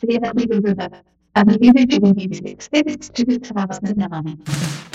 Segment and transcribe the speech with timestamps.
[0.00, 0.90] Seattle River,
[1.34, 4.87] and the Unity Music since 2009.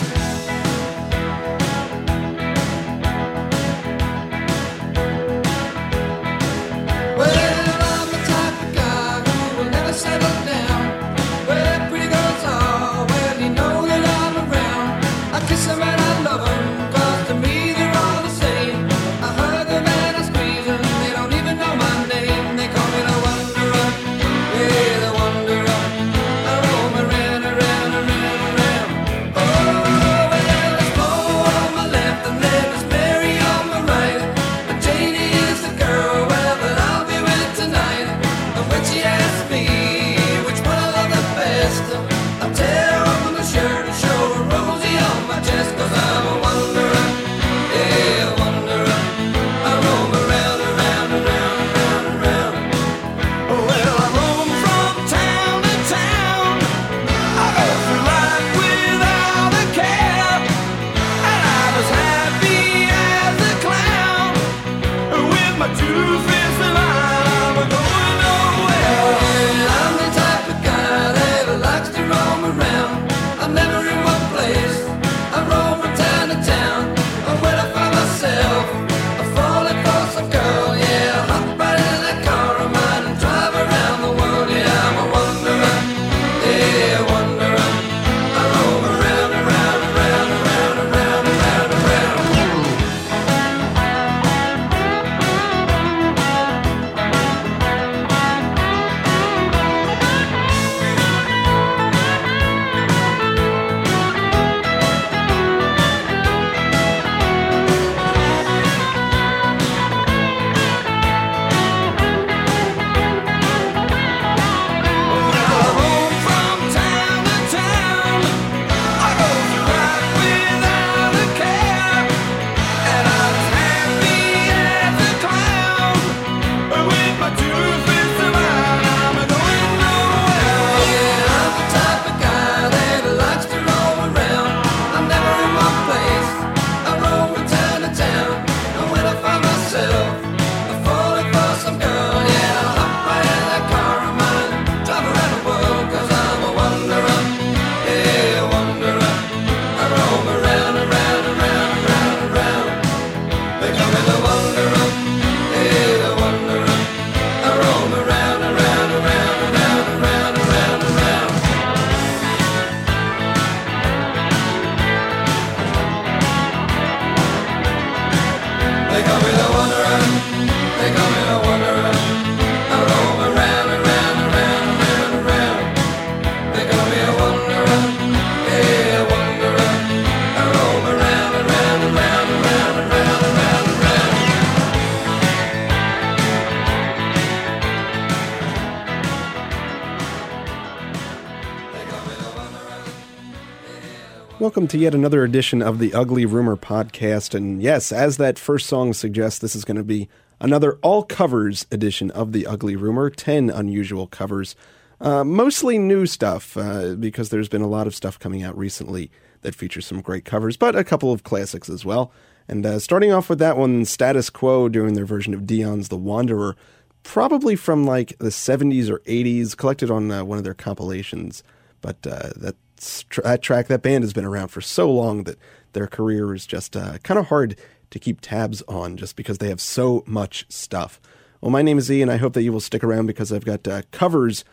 [194.44, 197.34] Welcome to yet another edition of the Ugly Rumor podcast.
[197.34, 200.06] And yes, as that first song suggests, this is going to be
[200.38, 204.54] another all covers edition of the Ugly Rumor 10 unusual covers.
[205.00, 209.10] Uh, mostly new stuff, uh, because there's been a lot of stuff coming out recently
[209.40, 212.12] that features some great covers, but a couple of classics as well.
[212.46, 215.96] And uh, starting off with that one, Status Quo doing their version of Dion's The
[215.96, 216.54] Wanderer,
[217.02, 221.42] probably from like the 70s or 80s, collected on uh, one of their compilations.
[221.80, 225.38] But uh, that that track, that band has been around for so long that
[225.72, 227.56] their career is just uh, kind of hard
[227.90, 231.00] to keep tabs on just because they have so much stuff.
[231.40, 233.44] Well, my name is E, and I hope that you will stick around because I've
[233.44, 234.44] got uh, covers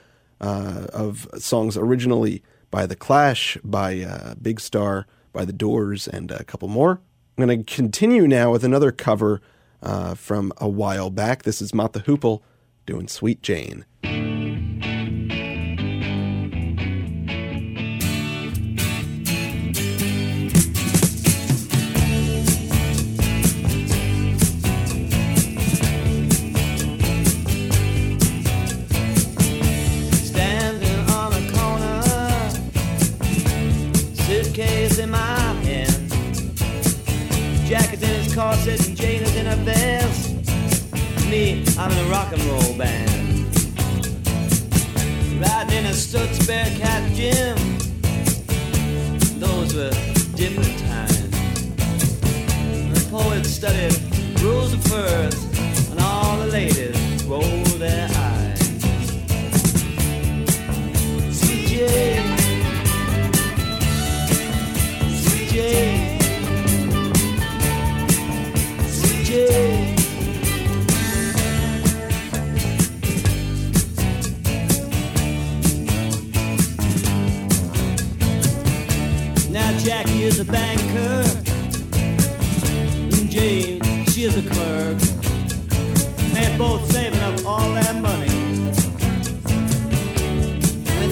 [0.41, 6.31] uh, of songs originally by The Clash, by uh, Big Star, by The Doors, and
[6.31, 7.01] a couple more.
[7.37, 9.41] I'm going to continue now with another cover
[9.81, 11.43] uh, from a while back.
[11.43, 12.41] This is Mott the Hoople
[12.85, 13.85] doing Sweet Jane.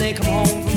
[0.10, 0.69] they come home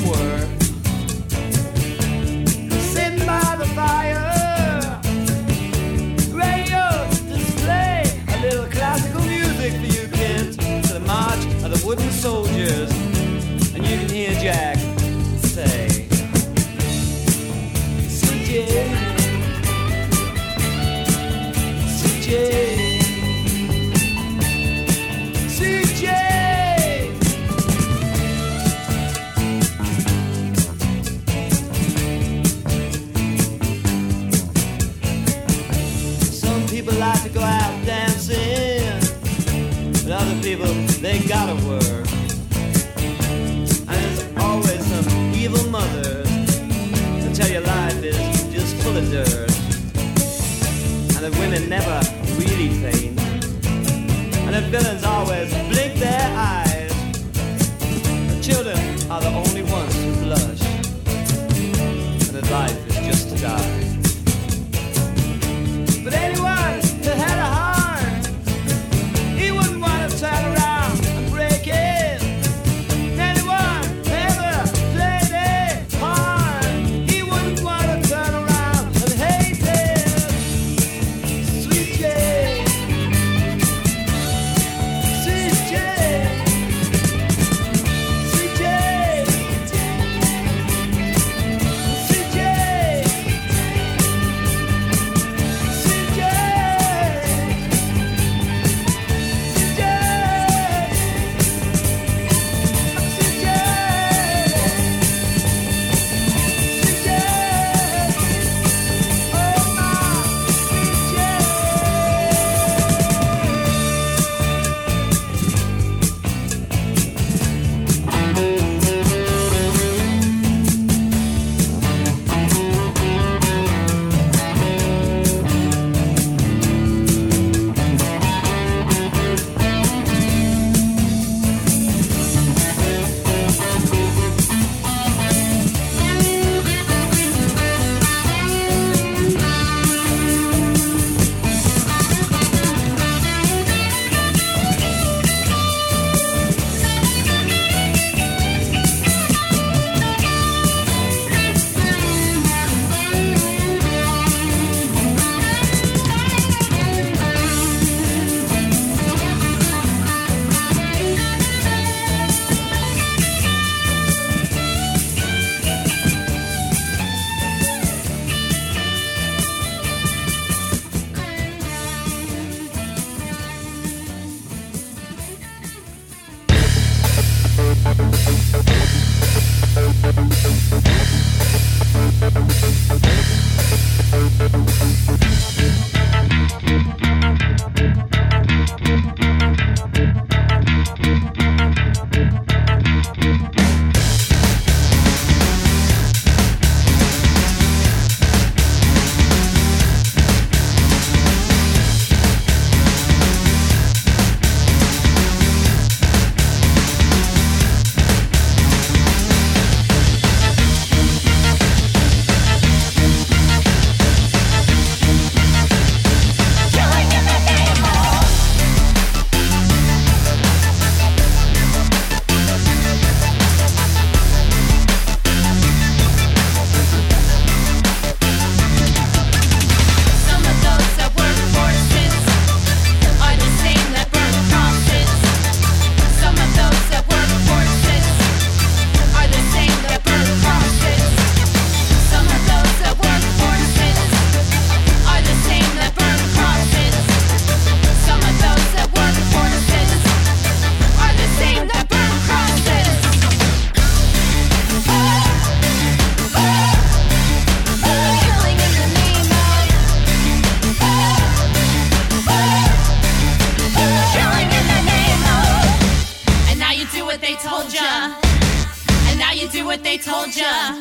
[269.63, 270.75] do what they told ya.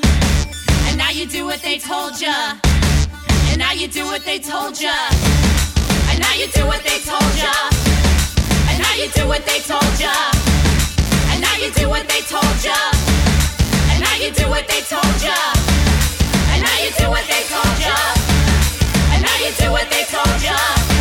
[0.88, 2.58] And now you do what they told ya.
[3.50, 4.92] And now you do what they told ya.
[6.10, 7.54] And now you do what they told ya.
[8.68, 10.14] And now you do what they told ya.
[11.30, 12.78] And now you do what they told ya.
[13.90, 15.38] And now you do what they told ya.
[16.50, 17.98] And now you do what they told ya.
[19.14, 20.91] And now you do what they told ya.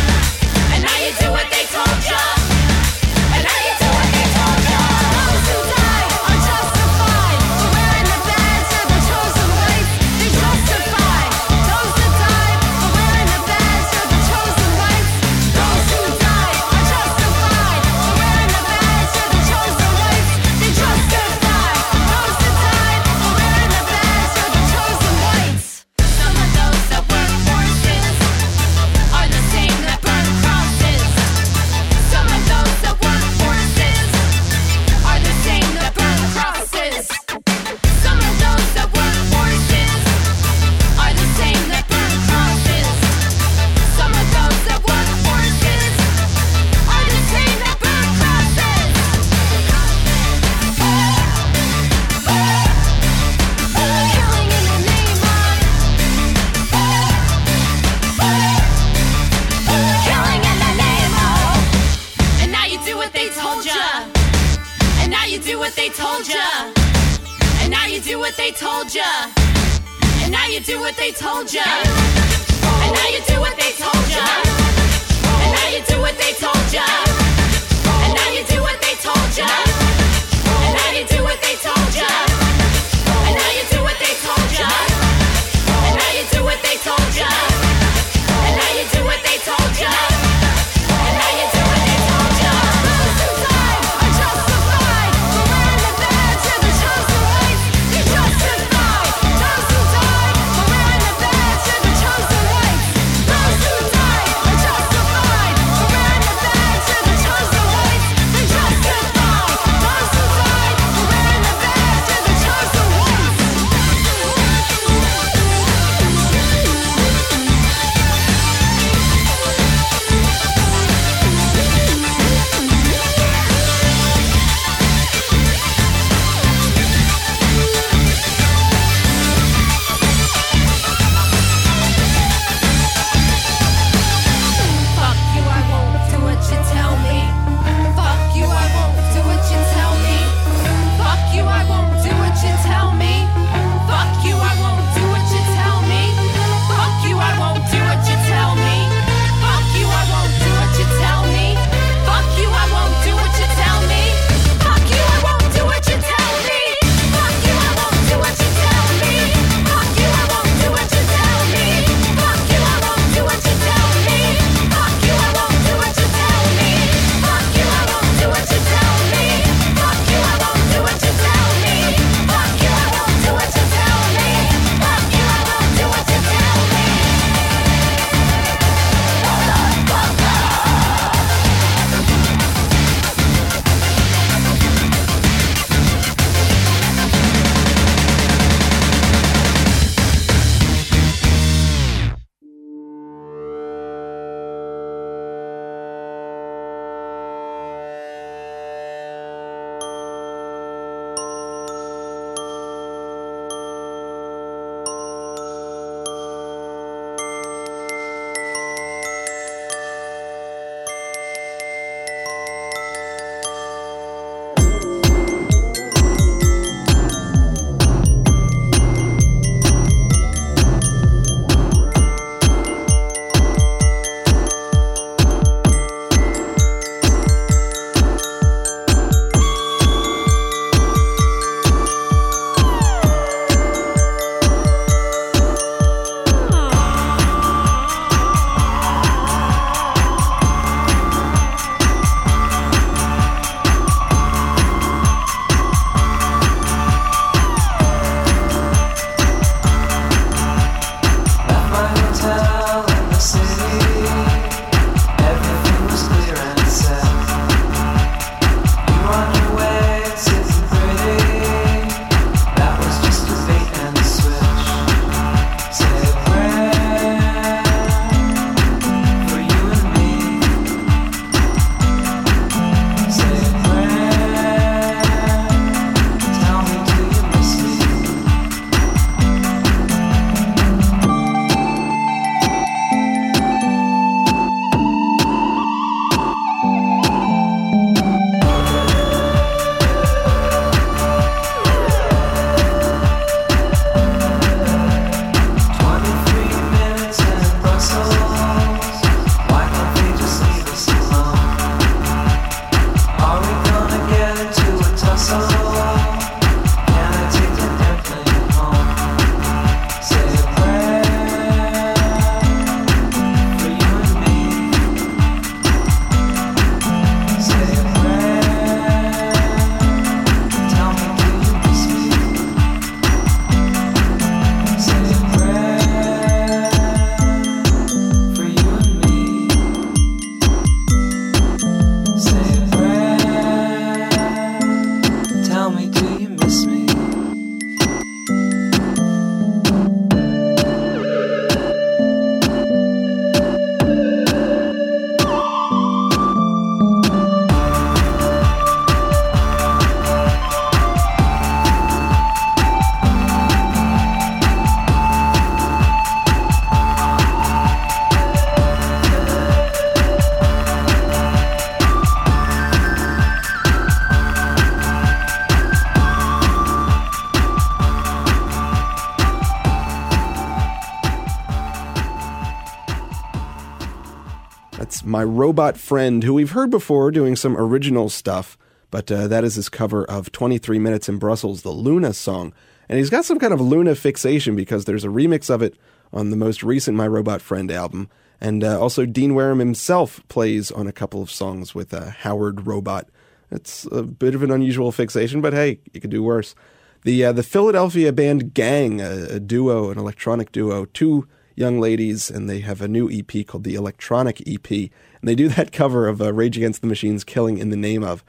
[375.12, 378.56] My Robot Friend, who we've heard before doing some original stuff,
[378.90, 382.54] but uh, that is his cover of 23 Minutes in Brussels, the Luna song.
[382.88, 385.76] And he's got some kind of Luna fixation because there's a remix of it
[386.14, 388.08] on the most recent My Robot Friend album.
[388.40, 392.66] And uh, also, Dean Wareham himself plays on a couple of songs with uh, Howard
[392.66, 393.06] Robot.
[393.50, 396.54] It's a bit of an unusual fixation, but hey, you could do worse.
[397.02, 402.30] The uh, the Philadelphia band Gang, a, a duo, an electronic duo, two young ladies,
[402.30, 404.90] and they have a new EP called the Electronic EP, and
[405.22, 408.24] they do that cover of uh, Rage Against the Machine's "Killing in the Name of."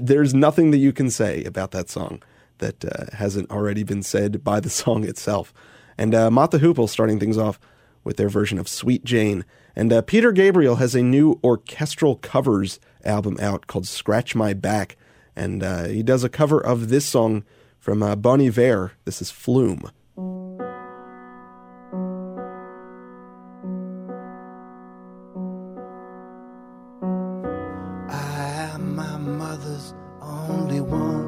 [0.00, 2.22] There's nothing that you can say about that song
[2.58, 5.52] that uh, hasn't already been said by the song itself.
[5.96, 7.58] And uh, the Hoople starting things off
[8.04, 9.44] with their version of Sweet Jane.
[9.74, 14.96] And uh, Peter Gabriel has a new orchestral covers album out called Scratch My Back.
[15.36, 17.44] And uh, he does a cover of this song
[17.78, 18.92] from uh, Bon Iver.
[19.04, 19.90] This is Flume.
[29.78, 31.27] Mother's only one.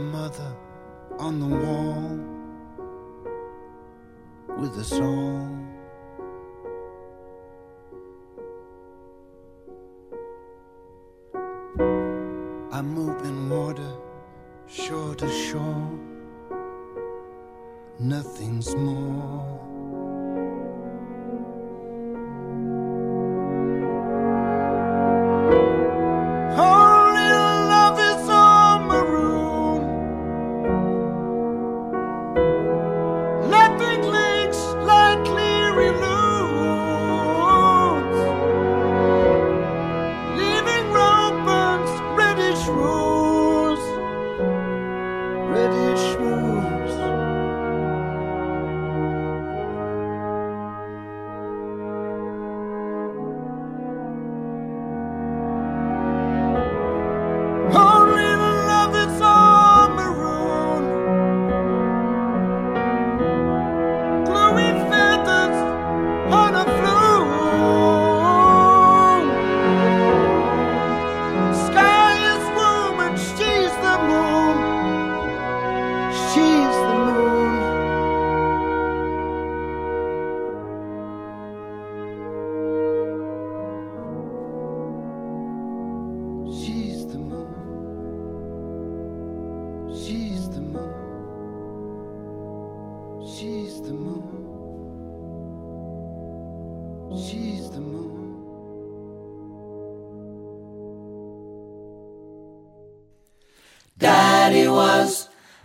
[0.00, 0.56] Mother
[1.18, 2.18] on the wall
[4.58, 5.66] with a song.
[12.72, 13.92] I move in water,
[14.66, 15.98] shore to shore.
[17.98, 19.69] Nothing's more.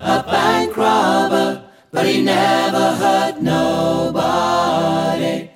[0.06, 5.50] A bank robber, but he never hurt nobody.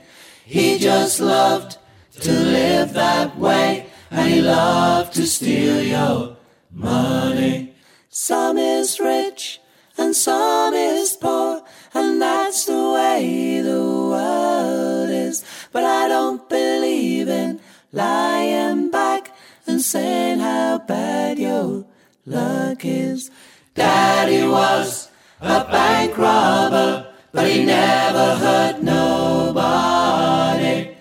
[0.44, 1.78] He just loved
[2.22, 6.38] to live that way, and he loved to steal your
[6.72, 7.76] money.
[8.10, 9.62] Some is rich,
[10.00, 11.62] and some is poor,
[11.94, 15.46] and that's the way the world is.
[15.72, 17.60] But I don't believe in
[17.92, 19.32] lying back
[19.68, 21.86] and saying how bad your
[22.26, 23.30] luck is.
[23.76, 25.10] Daddy was
[25.42, 30.96] a bank robber, but he never hurt nobody.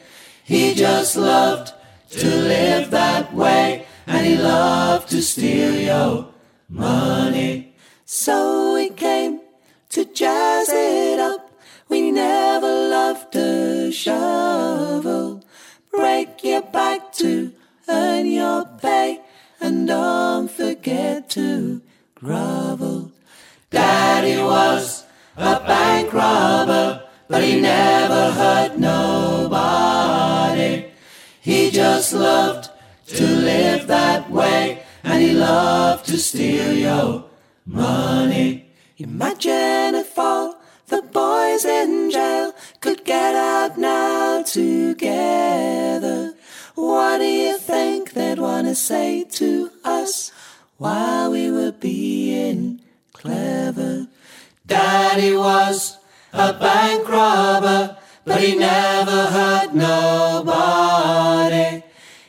[0.44, 1.72] He just loved
[2.11, 6.28] to live that way, and he loved to steal your
[6.68, 7.74] money.
[8.04, 9.40] So we came
[9.90, 11.50] to jazz it up.
[11.88, 15.42] We never loved a shovel.
[15.90, 17.52] Break your back to
[17.88, 19.22] earn your pay,
[19.61, 21.81] and don't forget to
[22.20, 23.12] grovel.
[23.70, 25.04] Daddy was
[25.37, 29.66] a bank robber, but he never hurt nobody.
[31.40, 32.70] He just loved
[33.07, 37.24] to live that way, and he loved to steal your
[37.64, 38.72] money.
[38.96, 40.57] Imagine if all
[40.88, 46.35] the boys in jail could get out now together.
[46.74, 50.33] What do you think they'd want to say to us
[50.78, 52.80] while we were being
[53.12, 54.06] clever?
[54.66, 55.98] Daddy was
[56.32, 61.82] a bank robber, but he never hurt nobody.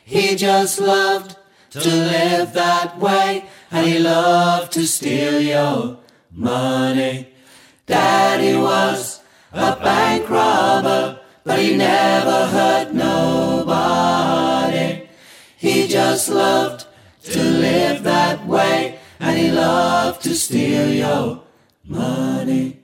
[0.03, 1.37] He just loved
[1.71, 5.99] to live that way, and he loved to steal your
[6.31, 7.27] money.
[7.85, 15.07] Daddy was a bank robber, but he never hurt nobody.
[15.57, 16.85] He just loved
[17.31, 21.43] to live that way, and he loved to steal your
[21.85, 22.78] money.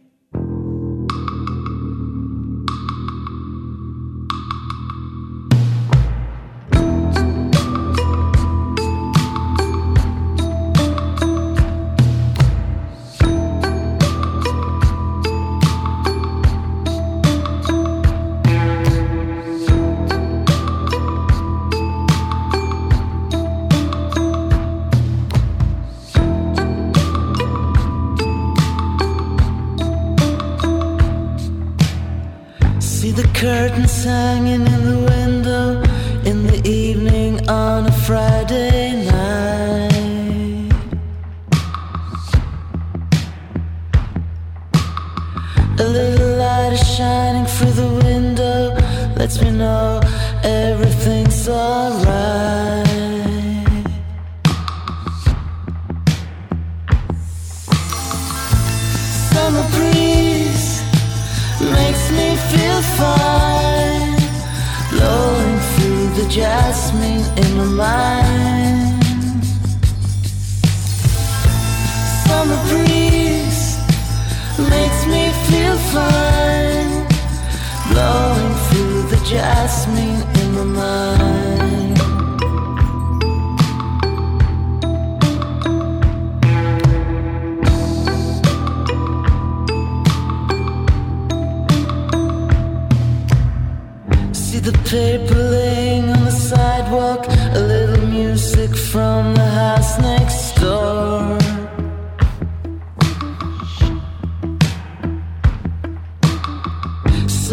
[33.76, 35.05] Curtains hanging in the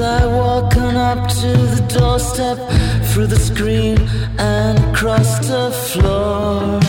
[0.04, 2.58] I walk on up to the doorstep,
[3.12, 3.98] through the screen
[4.38, 6.80] and across the floor.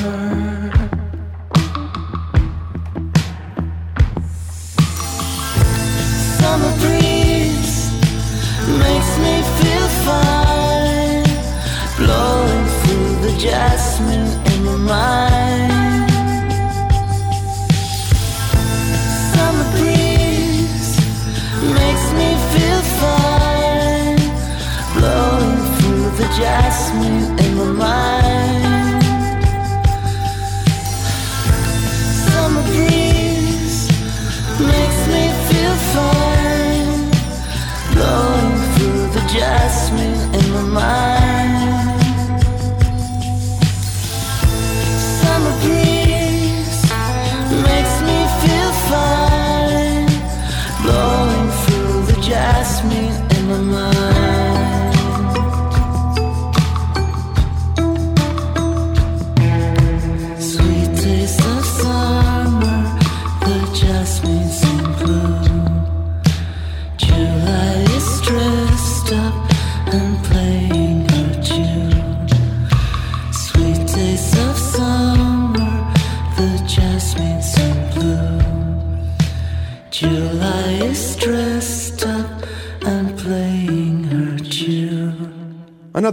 [6.39, 7.91] Summer breeze
[8.83, 11.23] makes me feel fine,
[11.97, 14.12] blowing through the jasmine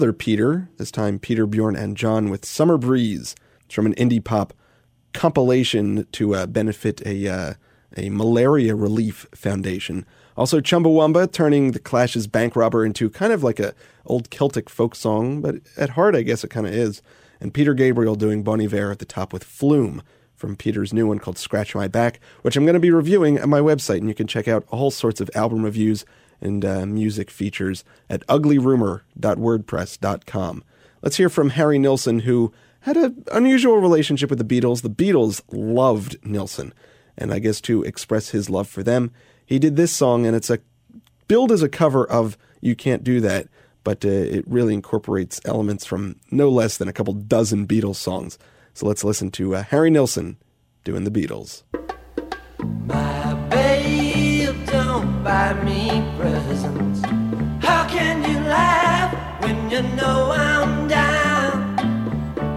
[0.00, 3.36] Another Peter, this time Peter, Bjorn, and John with Summer Breeze.
[3.66, 4.54] It's from an indie pop
[5.12, 7.54] compilation to uh, benefit a, uh,
[7.98, 10.06] a malaria relief foundation.
[10.38, 13.74] Also, Chumbawamba turning the Clash's bank robber into kind of like a
[14.06, 17.02] old Celtic folk song, but at heart, I guess it kind of is.
[17.38, 20.02] And Peter Gabriel doing Bon Iver at the top with Flume
[20.34, 23.50] from Peter's new one called Scratch My Back, which I'm going to be reviewing at
[23.50, 26.06] my website, and you can check out all sorts of album reviews
[26.40, 30.64] and uh, music features at uglyrumor.wordpress.com.
[31.02, 34.82] Let's hear from Harry Nilsson, who had an unusual relationship with the Beatles.
[34.82, 36.72] The Beatles loved Nilsson,
[37.16, 39.12] and I guess to express his love for them,
[39.44, 40.60] he did this song, and it's a
[41.28, 43.48] billed as a cover of "You Can't Do That,"
[43.84, 48.38] but uh, it really incorporates elements from no less than a couple dozen Beatles songs.
[48.74, 50.36] So let's listen to uh, Harry Nilsson
[50.84, 51.62] doing the Beatles.
[55.22, 57.00] Buy me presents.
[57.60, 61.76] How can you laugh when you know I'm down?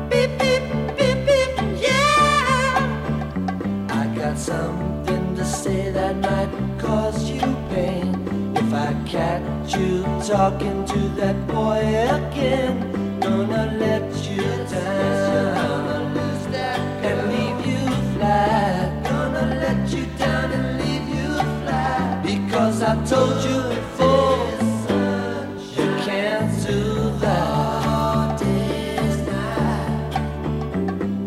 [0.10, 0.64] Beep, beep,
[0.98, 2.76] beep, beep, yeah.
[3.90, 8.10] I got something to say that might cause you pain.
[8.56, 11.82] If I catch you talking to that boy
[12.18, 15.84] again, gonna let you down.
[17.06, 19.04] And leave you flat.
[19.04, 20.06] Gonna let you
[22.86, 24.38] I told you before,
[25.78, 28.42] you can't do that.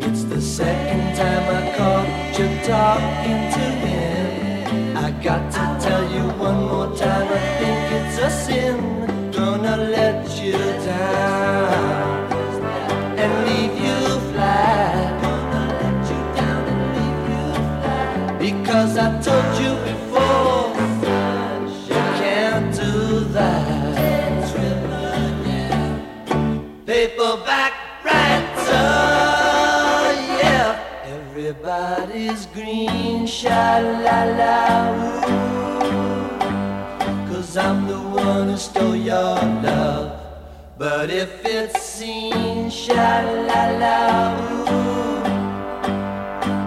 [0.02, 4.96] It's the second time I caught you talking to him.
[4.98, 9.32] I got to tell you one more time, I think it's a sin.
[9.32, 12.32] Gonna let you down
[13.18, 14.76] and leave you flat.
[18.38, 19.75] Because I told you
[33.26, 34.56] sha la la.
[37.28, 39.36] Cause I'm the one who stole your
[39.66, 40.12] love.
[40.78, 43.96] But if it's seen, sha la la.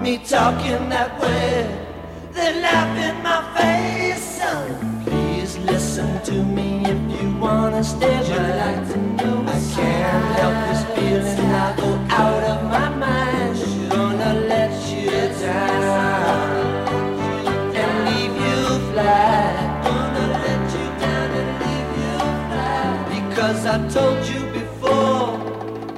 [0.01, 1.67] Me talking that way,
[2.33, 4.23] they laugh in my face.
[4.37, 8.09] Son, please listen to me if you wanna stay.
[23.91, 25.39] Told you before,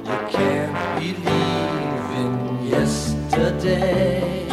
[0.08, 4.48] you can't believe in yesterday.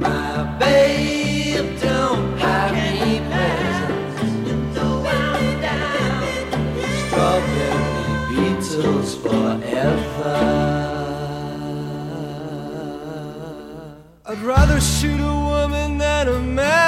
[0.00, 2.74] My babe, don't I'm
[5.60, 6.24] down.
[7.08, 8.50] Strawberry
[9.16, 10.36] forever.
[14.24, 16.87] I'd rather shoot a woman than a man.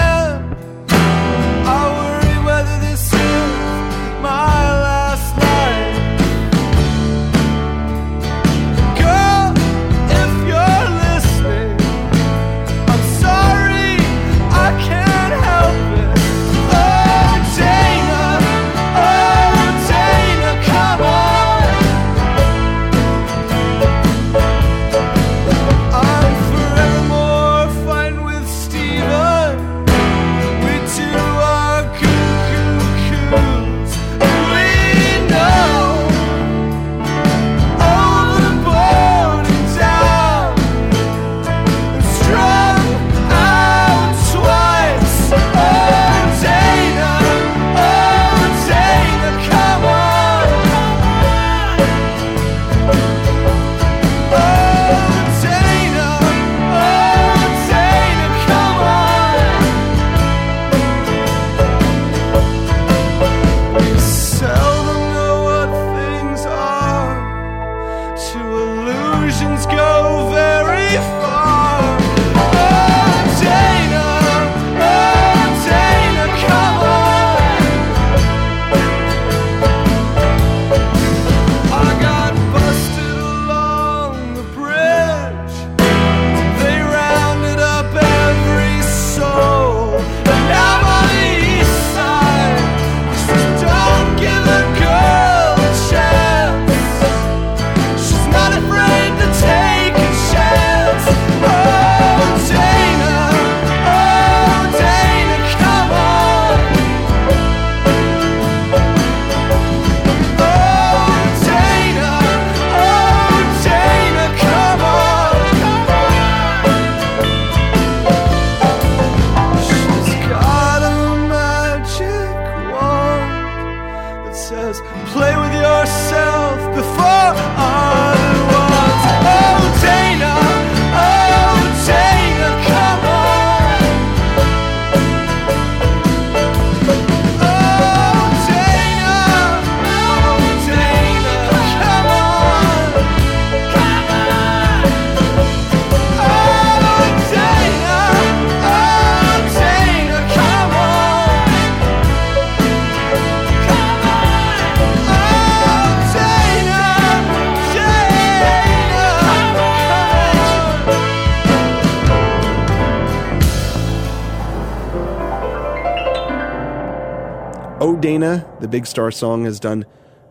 [168.71, 169.85] Big Star song, is done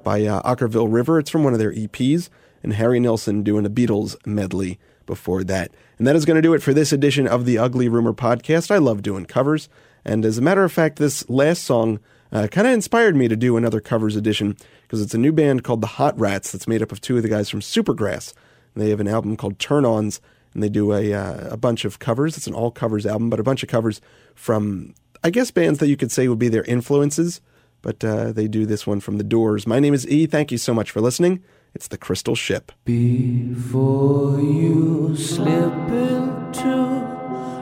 [0.03, 1.19] by uh, Okkervil River.
[1.19, 2.29] It's from one of their EPs,
[2.63, 5.71] and Harry Nilsson doing a Beatles medley before that.
[5.97, 8.71] And that is going to do it for this edition of the Ugly Rumor podcast.
[8.71, 9.67] I love doing covers,
[10.05, 11.99] and as a matter of fact, this last song
[12.31, 15.63] uh, kind of inspired me to do another covers edition because it's a new band
[15.63, 18.33] called the Hot Rats that's made up of two of the guys from Supergrass.
[18.73, 20.21] And they have an album called Turn Ons,
[20.53, 22.37] and they do a uh, a bunch of covers.
[22.37, 23.99] It's an all covers album, but a bunch of covers
[24.33, 27.41] from I guess bands that you could say would be their influences.
[27.81, 29.65] But uh, they do this one from the Doors.
[29.65, 30.25] My name is E.
[30.25, 31.43] Thank you so much for listening.
[31.73, 32.71] It's the Crystal Ship.
[32.83, 36.75] Before you slip into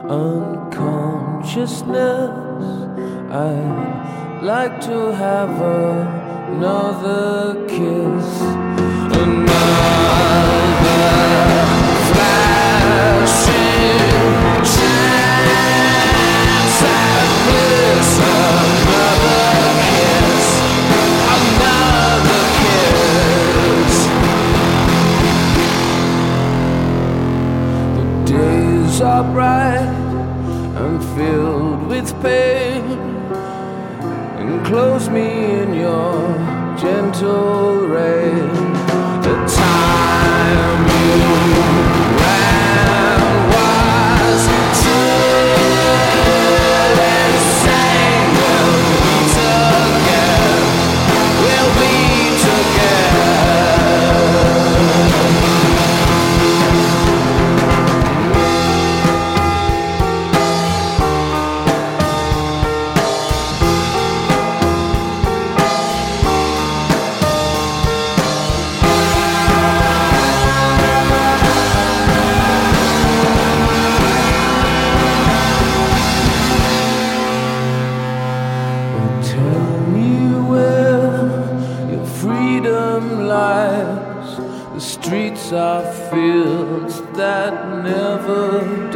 [0.08, 2.30] unconsciousness,
[3.30, 5.50] I'd like to have
[6.50, 8.40] another kiss.
[9.20, 9.58] Another
[12.08, 13.98] flashing
[14.64, 14.78] chance
[16.82, 18.87] at bliss.
[28.98, 29.78] Days are bright
[30.76, 32.84] and filled with pain.
[34.38, 36.36] Enclose me in your
[36.76, 39.07] gentle rain.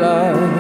[0.03, 0.52] Die.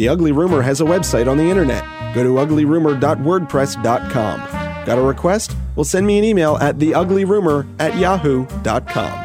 [0.00, 1.84] The Ugly Rumor has a website on the internet.
[2.14, 4.40] Go to uglyrumor.wordpress.com.
[4.86, 5.54] Got a request?
[5.76, 9.19] Well, send me an email at theuglyrumor at yahoo.com.